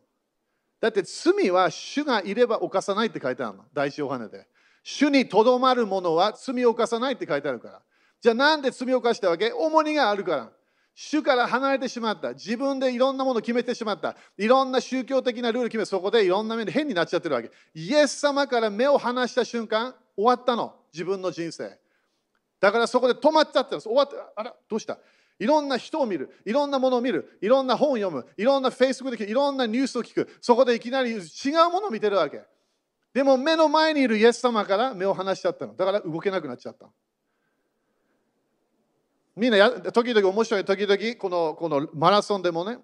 [0.79, 3.65] だって罪は主がいれば犯さないって書いてあるの。
[3.73, 4.47] 第一ヨハネで。
[4.83, 7.81] 主にとどまるものは罪を犯さないって書いてあるから。
[8.21, 9.51] じゃあなんで罪を犯したわけ？
[9.51, 10.49] 重荷があるから。
[10.95, 12.33] 主から離れてしまった。
[12.33, 14.15] 自分でいろんなものを決めてしまった。
[14.37, 17.51] いろんな宗教的なルール決めそこでいろんな面で変になっちゃってるわけ。
[17.73, 20.75] イエス様から目を離した瞬間、終わったの。
[20.93, 21.77] 自分の人生。
[22.59, 23.83] だからそこで止まっちゃったんです。
[23.83, 24.97] 終わって、あら、どうした？
[25.39, 31.21] いろんな人を見る、いろんなものを見る、いろんな本を読む、いろんな Facebook で聞く、いろんなニュースを聞く、そこでいきなり違う
[31.71, 32.41] ものを見てるわけ。
[33.13, 35.75] でも目の前にいるイエス様から目を離しちゃったの。
[35.75, 36.89] だから動けなくなっちゃった。
[39.35, 42.79] みんなや時々面白い、時々このこのマラソンでもね、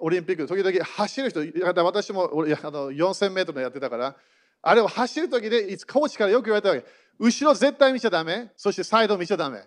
[0.00, 1.40] オリンピック、時々走る人、
[1.84, 4.16] 私もあの4000メートルやってたから、
[4.62, 6.84] あれを走る時で、いつコーチからよく言われたわけ。
[7.18, 9.62] 後ろ絶対見ちゃだめ、そしてサイド見ちゃだめ。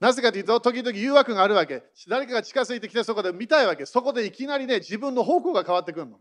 [0.00, 1.84] なぜかというと、時々誘惑があるわけ。
[2.08, 3.86] 誰かが近づいてきてそこで見たいわけ。
[3.86, 6.18] そこでいきなりね、自分の方向が変わってくるの。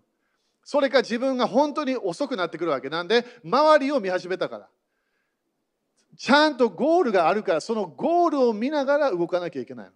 [0.63, 4.67] それか自分が本当に遅くなってくるわけなんで、周りを見始めたから。
[6.15, 9.91] ちゃんとゴールがあるから、そのゴールを見ながら動かなきゃいけない。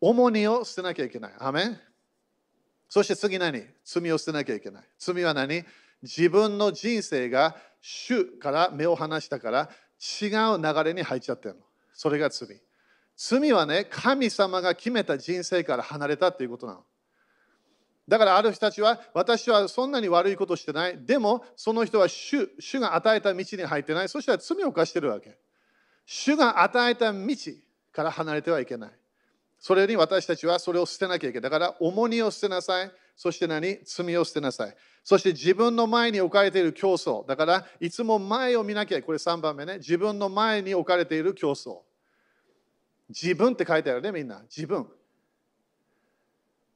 [0.00, 1.34] 重荷を捨てなきゃいけない。
[1.38, 1.80] アメン
[2.96, 3.62] そして次何？
[3.84, 4.82] 罪を捨てなきゃいけない。
[4.98, 5.66] 罪は何？
[6.00, 9.68] 自分の人生が主から目を離したから
[10.00, 11.60] 違う流れに入っちゃってるの。
[11.92, 12.48] それが罪。
[13.14, 16.84] 罪はね、神様が決めた人生から離れたっていうことなの。
[18.08, 20.98] だからある人たちは私はそんなに悪いことしてない。
[21.04, 24.08] でもその人は主主が与えた道に入ってない。
[24.08, 25.36] そしたら罪を犯してるわけ。
[26.06, 27.18] 主が与えた道
[27.92, 28.90] から離れてはいけない。
[29.58, 31.50] それに私たちはそれを捨てなきゃいけない。
[31.50, 32.90] だから重荷を捨てなさい。
[33.16, 33.78] そして何？
[33.84, 34.76] 罪を捨てなさい。
[35.02, 37.26] そして自分の前に置かれている競争。
[37.26, 39.02] だからいつも前を見なきゃいけない。
[39.04, 39.78] これ3番目ね。
[39.78, 41.78] 自分の前に置かれている競争。
[43.08, 44.42] 自分って書いてあるね、みんな。
[44.42, 44.86] 自分。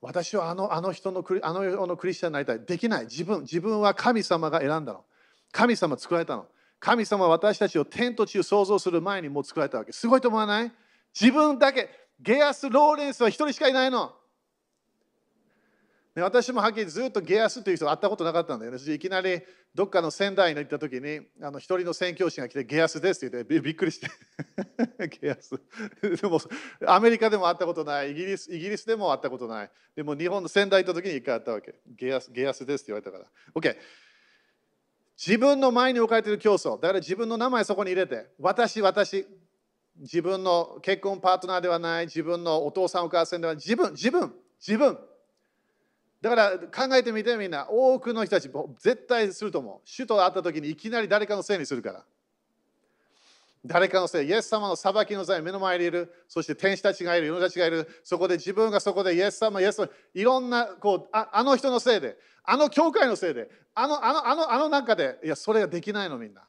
[0.01, 2.61] 私はあのあの人のあの世のクリスチャンになりたい。
[2.61, 3.05] できない。
[3.05, 3.43] 自分。
[3.43, 5.05] 自分は神様が選んだの。
[5.53, 6.47] 神様作られたの。
[6.79, 9.93] 神様は私たちを天と地を創造する前にもう作られたわけ。
[9.93, 10.73] すごいと思わない？
[11.13, 11.91] 自分だけ。
[12.23, 14.15] ゲアス・ローレンスは一人しかいないの。
[16.17, 18.79] 私もはっきりずっとゲアスという人会ったことなかったんだよね。
[18.93, 19.41] いきなり
[19.75, 24.09] どっかの仙台に行った時にあの一人の宣教師が来てゲアスですって言ってびっくりして。
[25.21, 25.55] ゲアス。
[26.21, 26.41] でも
[26.87, 28.11] アメリカでも会ったことない。
[28.11, 29.71] イギリスイギリスでも会ったことない。
[29.95, 31.77] でも日本の仙台行った時に一回会ったわけ。
[31.87, 33.27] ゲアスゲアスですって言われたから。
[33.55, 33.77] OK
[35.17, 39.27] 自分の前に置かれている競争だから自分の名前そこに入れて私私
[40.01, 44.99] 自分の結婚パートナーではない自分のお父さんお母さんではない自分自分自分。
[46.23, 49.81] だから考えてみてみんな多くの人たち絶対すると思う。
[49.85, 52.05] 主と会った時にいきなり誰かのせいにするから。
[53.65, 54.27] 誰かのせい。
[54.27, 56.13] イエス様の裁きの際目の前にいる。
[56.29, 57.89] そして天使たちがいる世のたちがいる。
[58.03, 66.43] そこで自分がそこでイエス様イエス様いろんなこうああの人のせいであの教会のせいであのあのあのあの中でいやそれができないのみんな。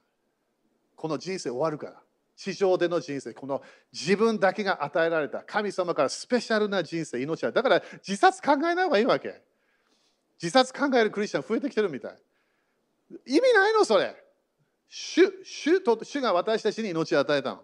[0.96, 2.02] この人生終わるから。
[2.42, 3.62] 地上での人生この
[3.94, 9.42] 自分だけが与えられた神様からスペシャルな人生命あるだから自殺考えない方がいいわけ
[10.42, 12.18] 自殺考えるクリスチャン増えてきてるみたい。
[13.28, 14.16] 意味ないのそれ。
[14.90, 17.62] 主主と主が私たちに命を与えたの。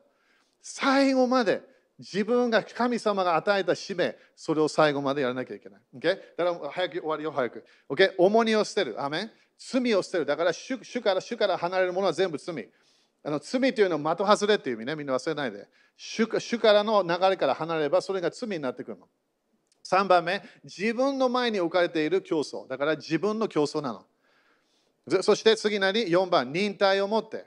[0.62, 1.62] 最後まで
[1.98, 5.82] 自分が神様が与えた使命、それを最後までやらなきゃいけない。
[5.96, 6.20] Okay?
[6.38, 7.66] だから早く終わりよ、早く。
[7.90, 8.14] Okay?
[8.20, 9.04] 重荷を捨てる。
[9.04, 10.26] アメ罪を捨てる。
[10.28, 12.70] だから主主から主から離れるものは全部罪。
[13.28, 15.68] あの罪というのは的外れっていう意味ね、みんな忘れないで。
[15.98, 19.10] 主主からの流れから離れればそれが罪になってくるの。
[19.84, 22.70] 3番目、自分の前に置かれている競争。
[22.70, 25.22] だから自分の競争なの。
[25.22, 27.46] そして次何 ?4 番、忍耐を持って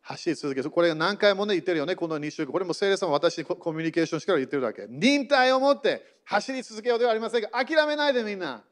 [0.00, 0.68] 走り続ける。
[0.68, 2.50] これが何回も、ね、言ってるよね、この2週間。
[2.50, 4.86] これも聖霊さんは私にコミュニケーションしてから言ってるだけ。
[4.88, 8.64] 忍耐を持って走り続けようではありませんが、諦めないでみんな。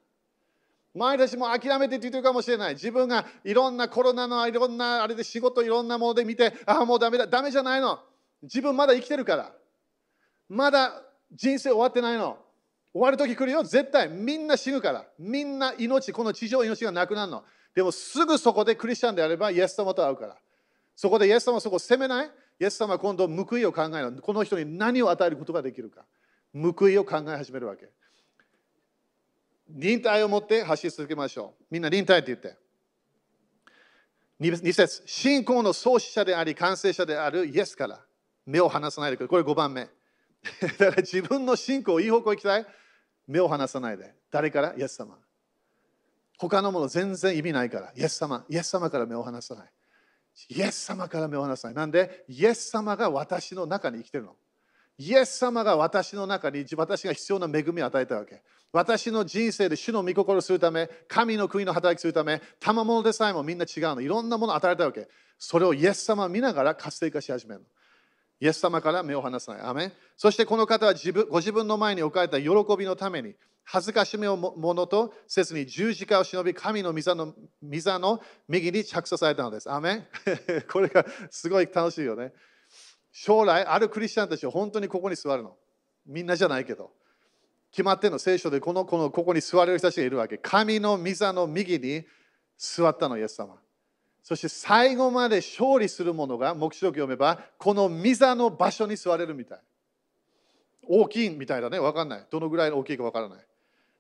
[0.95, 2.75] 前たちも諦めてって言ってるかもしれない。
[2.75, 7.27] 自分がいろんなコロナのいろんなあれで仕事いろんなもので見て、ああ、もうダメだ。
[7.27, 8.01] ダメじゃないの。
[8.43, 9.53] 自分まだ生きてるから。
[10.49, 12.39] まだ人生終わってないの。
[12.93, 14.09] 終わる時来るよ、絶対。
[14.09, 15.07] みんな死ぬから。
[15.17, 17.45] みんな命、この地上命がなくなるの。
[17.73, 20.37] でもすぐそこでクリスチャンであれば、イエス様と会うから。
[20.97, 22.31] そこでイエス様そこを責めない？
[22.59, 24.21] イエス様は今度報いを考える。
[24.21, 26.05] この人に何を与えることができるか。
[26.53, 27.89] 報いを考え始めるわけ。
[29.75, 31.65] 忍耐を持って走り続けましょう。
[31.71, 32.57] みんな忍耐って言って。
[34.41, 38.01] 2節信仰の創始者であり完成者であるイエスから
[38.47, 39.29] 目を離さないでくれ。
[39.29, 39.89] これ5番目。
[40.63, 42.67] だから自分の信仰をいい方向行きたい
[43.27, 44.15] 目を離さないで。
[44.31, 44.75] 誰から？
[44.77, 45.19] イエス様。
[46.39, 47.93] 他のもの全然意味ないから。
[47.95, 48.45] イエス様。
[48.49, 49.73] イエス様から目を離さない。
[50.49, 51.75] イエス様から目を離さない。
[51.77, 54.37] なんで、イエス様が私の中に生きてるの。
[54.97, 58.43] イエス様が私の中に私が必要な恵みを与えたわけ。
[58.73, 64.01] 私の人生で主の御心をするため、神の国の働きするため、賜物でさえもみんな違うの。
[64.01, 65.09] いろんなものを与えたわけ。
[65.39, 67.67] それをイエス様を見ながら活性化し始めるの。
[68.41, 69.63] イエス様から目を離さない。
[69.63, 72.49] アメそしてこの方は自分ご自分の前に置かれた喜
[72.79, 79.71] びのために、恥ずかしめをものとせずに十字架を忍び、神の御座の御座の右に着座されたのです。
[79.71, 80.09] アメ
[80.71, 82.33] これがすごい楽しいよね。
[83.13, 85.57] 将来、あるクリスチャンたちは本当にここに座るの。
[86.07, 86.93] みんなじゃないけど。
[87.71, 90.39] 決まっての聖書でこのこのここに座れる人たちがいるわけ。
[90.39, 92.05] 神の御座の右に
[92.59, 93.57] 座ったの、イエス様。
[94.23, 99.61] そして最後まで勝利する者が、目視録読めば、この御座の場所に座れるみたい。
[100.87, 102.27] 大きいみたいだね、わかんない。
[102.31, 103.39] どのぐらい大きいかわからない。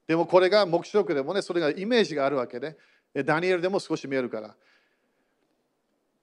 [0.07, 2.77] でもこれが目視録でもね、それがイメージがあるわけで、
[3.25, 4.57] ダニエルでも少し見えるから。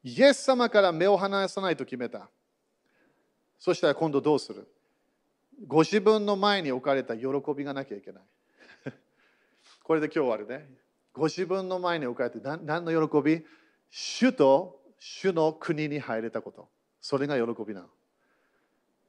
[0.03, 2.29] イエス様から目を離さないと決めた。
[3.57, 4.67] そしたら今度どうする？
[5.65, 8.23] ご自分の前に置かれた喜びがなきゃいけない。
[9.83, 10.69] これで今日終わるね。
[11.13, 13.45] ご自分の前に置かれて何の喜び？
[13.89, 16.69] 主と主の国に入れたこと。
[17.01, 17.87] それが喜びなの。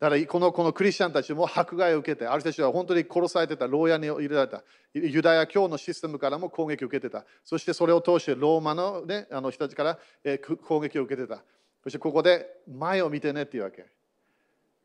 [0.00, 4.62] だからこのこのクリスチャンたちも迫害を受けて、ある人たちは本当に殺されてた、牢屋に入れられた、
[4.94, 11.42] ユダヤ教のシステムからも攻撃を受けてた、そしてそれを通してローマの,、ね、あの人たちから、え攻撃を受けてた。
[11.82, 13.86] そしてここで前を見てねっていうわけ。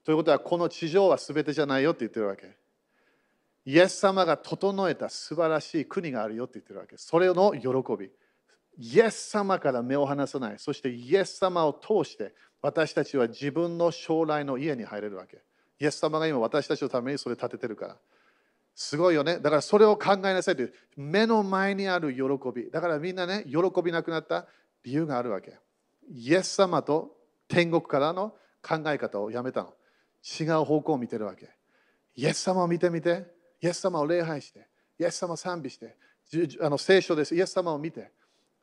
[0.04, 2.56] ということは、この地上は全てじゃないよって言ってるわけ。
[3.66, 6.97] イエス様が整えた素晴らしい国があるよって言ってるわけ。
[6.97, 8.12] それの喜び。
[8.78, 10.56] イエス様から目を離さない。
[10.58, 15.41] そしてイエス様を通して私たちは自分の将来の家に入れるわけ。
[15.80, 17.97] イエス様が今私たちのためにそれ建ててるから。
[18.76, 19.39] すごいよね。
[19.39, 22.22] だからそれを考えなさいという目の前にある喜
[22.54, 22.70] び。
[22.72, 24.47] だからみんなね、喜びなくなった
[24.84, 25.58] 理由があるわけ。
[26.12, 27.16] イエス様と
[27.47, 29.74] 天国からの考え方をやめたの。
[30.24, 31.49] 違う方向を見てるわけ。
[32.15, 33.26] イエス様を見てみて、
[33.61, 34.67] イエス様を礼拝して、
[34.99, 35.97] イエス様を賛美して、
[36.61, 38.11] あの聖書です、イエス様を見て、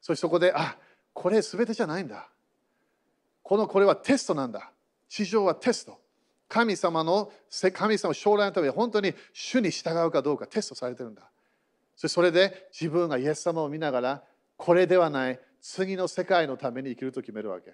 [0.00, 0.76] そしてそこで、あ
[1.12, 2.28] これ全てじゃないんだ。
[3.42, 4.70] このこれはテストなんだ。
[5.08, 5.98] 地上はテスト。
[6.48, 7.32] 神様の、
[7.72, 11.30] 神様将来のために本当に主に従うかどうかテストされてるんだ。
[11.96, 14.24] それで自分がイエス様を見ながら、
[14.56, 17.72] これではない次の世界のために生きると決めるわけ。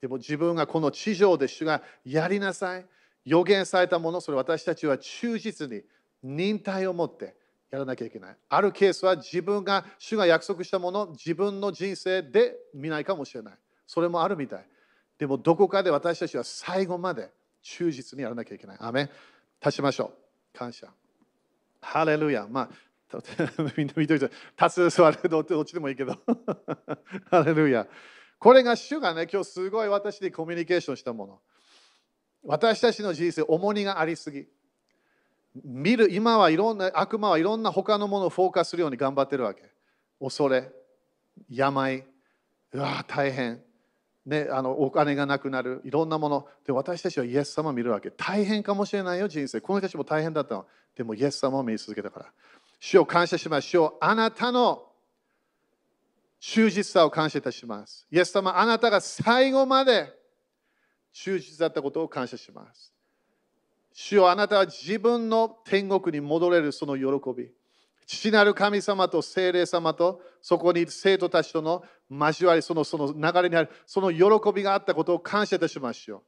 [0.00, 2.86] でも自分がこの地上で主がやりなさい。
[3.28, 5.82] 予言されたもの、それ私たちは忠実に
[6.22, 7.36] 忍耐を持って
[7.70, 8.36] やらなきゃいけない。
[8.48, 13.54] あるケースは自分が、主が約束したもの、自分の人生で見ないかもしれない。
[13.86, 14.66] それもあるみたい。
[15.18, 18.78] でもどこかで私たちは最後まで忠実にやらなきゃいけない。
[18.80, 19.10] アメ
[19.60, 20.12] 立ちましょ
[20.54, 20.58] う。
[20.58, 20.88] 感謝。
[21.82, 22.46] ハレルヤ。
[22.48, 22.70] まあ、
[23.76, 26.16] みんな見といて、立つ座るどっちでもいいけど。
[27.30, 27.86] ハレルヤ。
[28.38, 31.40] これが主がね、今日すごい私でコミュニケーションしたもの。
[32.44, 34.46] 私たちの人生、重荷がありすぎ。
[35.64, 39.62] 見る、今はいろんな、悪魔はいろんな他のものをフォーカスするように頑張ってるわけ。
[40.20, 40.70] 恐れ、
[41.48, 42.04] 病、
[42.72, 43.62] うわ、大変。
[44.26, 46.46] ね、あのお金がなくなる、いろんなもの。
[46.66, 48.10] で、私たちはイエス様を見るわけ。
[48.10, 49.60] 大変かもしれないよ、人生。
[49.60, 50.66] この人たちも大変だったの。
[50.94, 52.32] でも、イエス様を見続けたから。
[52.78, 53.94] 主を感謝しましょう。
[54.00, 54.86] あなたの
[56.40, 58.06] 忠実さを感謝いたします。
[58.10, 60.12] イエス様、あなたが最後まで
[61.12, 62.92] 忠実だったことを感謝します。
[63.92, 67.04] 主よあなたは自分の天国に戻れるその喜
[67.36, 67.50] び。
[68.06, 76.22] 父なる神様と精霊様とそこに生徒たちとの交わり、そのその流れにあるその喜びがあったことを感謝いたしましょう。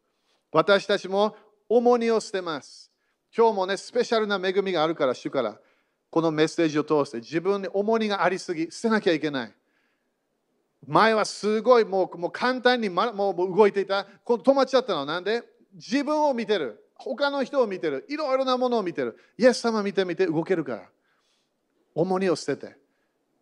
[0.53, 1.37] 私たちも
[1.69, 2.91] 重荷を捨てます。
[3.35, 5.59] 今日もね、スペシャルな恵みがあるから、主から
[6.11, 9.55] このメッセージを通して自分に重荷がありすぎ、捨てなきゃいけない。
[10.87, 14.07] 前はすごいもうもう簡単に、ま、もう動いていた。
[14.25, 15.43] この止まっちゃったのはなんで？
[15.75, 16.85] 自分を見てる。
[16.95, 18.05] 他の人を見てる。
[18.09, 19.17] いろいろなものを見てる。
[19.39, 20.83] イエス様見てみて動けるから。
[21.95, 22.77] 重荷を捨てて。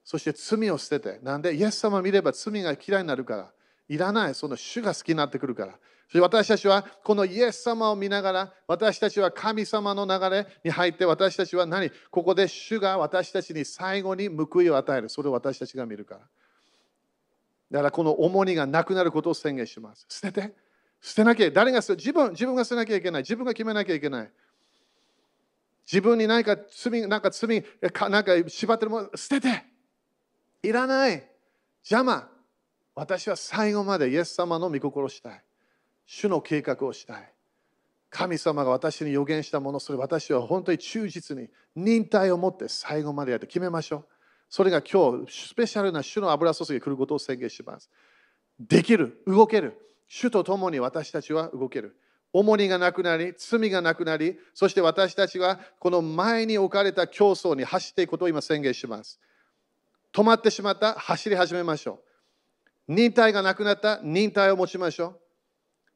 [0.04, 1.20] そして罪を捨てて。
[1.22, 1.54] なんで？
[1.54, 3.50] イエス様見れば罪が嫌いになるから。
[3.88, 4.34] いらない。
[4.34, 5.74] その主が好きになってくるから。
[6.20, 11.90] 私たちはこのイエス様を見ながら私たちは神様の流れに入って私たちは何？
[12.10, 15.08] ここで主が私たちに最後に報いを与える。
[15.08, 16.20] それを私たちが見るから。
[17.70, 20.06] だからこの重荷がなくなることを宣言します。
[20.08, 20.54] 捨てて。
[21.00, 21.50] 捨てなきゃ。
[21.50, 23.22] 誰が捨て自分自分が捨てなきゃいけない。
[23.22, 24.30] 自分が決めなきゃいけない。
[25.90, 27.64] 自分に何か罪、なんか罪、
[28.10, 29.64] なんか縛ってるもの、捨てて。
[30.62, 31.26] いらない。
[31.82, 32.28] 邪魔。
[32.94, 35.42] 私は最後までイエス様の御心をしたい。
[36.04, 37.32] 主の計画をしたい。
[38.10, 44.06] 神様が私に予言したもの、それ私は本当に忠実に忍耐を持って最後までやって決めましょう。
[44.48, 47.90] それが今日、スペシャルな主の油注ぎが来ることを宣言します。
[48.58, 49.74] できる、動ける。
[50.08, 51.96] 主と共に私たちは動ける。
[52.32, 59.20] 重荷がなくなり、罪がなくなり、そして私たちはこの前に置かれた競争に走っていくことを今宣言します。
[60.12, 62.00] 止まってしまった、走り始めましょ
[62.88, 62.94] う。
[62.94, 65.20] 忍耐がなくなった、忍耐を持ちましょう。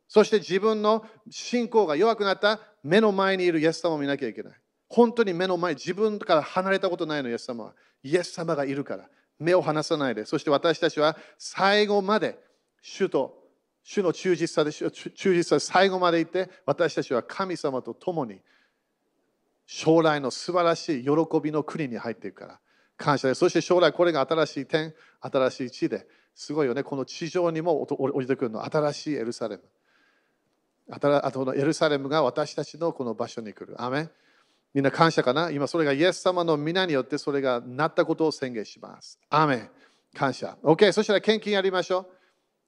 [0.09, 4.61] そして自分の信仰が弱くなった、目の前にいるイエス様を見なきゃいけない。
[4.95, 7.74] 本当に目の前、自分から離れたことないの、イエス様は。
[8.03, 9.09] イエス様がいるから。
[9.38, 10.26] 目を離さないで。
[10.26, 12.38] そして私たちは最後まで
[12.82, 13.43] 主と
[13.82, 18.40] 主の忠実さで忠実さで最後までいて私たちは神様と共に
[19.66, 21.11] 将来の素晴らしい喜
[21.43, 22.61] びの国に入っていくから。
[22.99, 23.38] 感謝です。
[23.38, 26.82] そして将来これが新しい点新しい地ですごいよね。
[26.82, 28.62] この地上にも降りてくるの。
[28.64, 29.62] 新しいエルサレム。
[30.90, 33.80] あとのエルサレムが私たちのこの場所に来る。
[33.82, 34.11] アメ
[34.75, 35.51] みんな感謝かな？
[35.51, 39.18] 今それがイエス様の皆によってそれがなったことを宣言します。
[39.29, 39.70] アメ
[40.14, 40.57] 感謝。
[40.62, 42.07] OK、そしたら献金やりましょ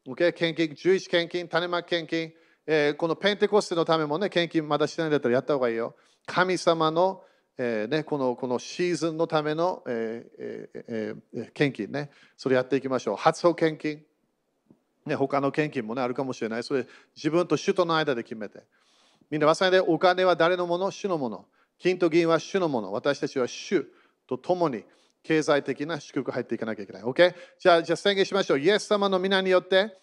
[0.06, 0.12] う。
[0.12, 2.32] OK、献金、11献金、種まき献金、
[2.66, 5.96] えー、このペンテコステのためもね、献金まだしてないんだったらやった方がいいよ。
[6.26, 7.22] 神様の、
[7.56, 13.16] えーね、このこのシーズンのための、えーえー、献金ね、それやっていきましょう。
[13.16, 14.02] 初歩献金。
[15.06, 16.62] ね、他の献金も、ね、あるかもしれない。
[16.62, 18.62] それ自分と主との間で決めて。
[19.30, 20.90] みんな忘れないでお金は誰のもの？
[20.90, 21.46] 主のもの。
[21.78, 22.92] 金と銀は主のもの。
[22.92, 23.86] 私たちは主
[24.26, 24.84] と共に
[25.22, 27.02] 経済的な祝福入っていかなきゃいけない。
[27.02, 27.34] OK?
[27.58, 28.60] じゃあ、じゃあ宣言しましょう。
[28.60, 29.96] イエス様の皆によって、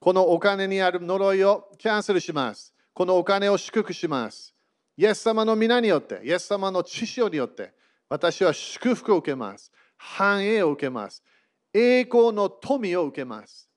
[0.00, 2.74] このお金にある呪いをキャンセルします。
[2.92, 4.54] このお金を祝福します。
[4.96, 7.72] イエス様の皆によって、イエス様の知識によって、
[8.08, 9.72] 私は祝福を受けます。
[9.96, 11.22] 繁栄を受けます。
[11.72, 13.68] 栄光の富を受けます。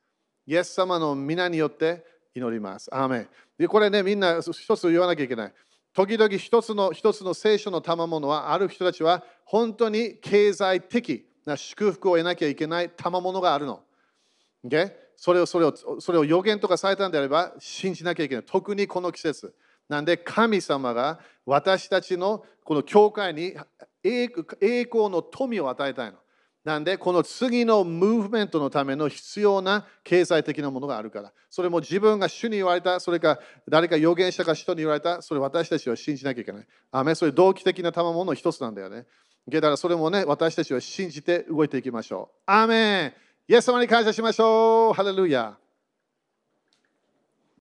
[0.45, 2.93] イエス様の皆によって祈ります。
[2.93, 5.53] アーメンでこれね、みんな一つ言わなきゃいけない。
[5.97, 13.81] 時々一つの一つの聖書の賜物は、ある人たちは本当に経済的な祝福を得なきゃいけない賜物があるの。
[14.63, 14.91] Okay?
[15.15, 18.43] それをそれをそれを予言とかされたんであれば信じなきゃいけない。
[18.45, 19.55] 特にこの季節。
[19.89, 23.55] なんで神様が私たちのこの教会に
[24.03, 24.27] 栄
[24.83, 26.19] 光の富を与えたいの。
[26.63, 31.31] なんで、この次のムーブメントのための必要な経済的なものがあるから。
[31.49, 33.39] それも自分が主に言われた、それか
[33.69, 36.67] 誰か予言したか人に言われた、それ私たちは信じなきゃいけない。
[36.91, 39.05] あめ、それ動機的な賜物の一つなんだよね。
[39.47, 42.41] だからそれもね、私たちは信じて動いていきましょう。
[42.45, 43.13] アーメン
[43.47, 45.57] イエス様に感謝しましょうハレルヤ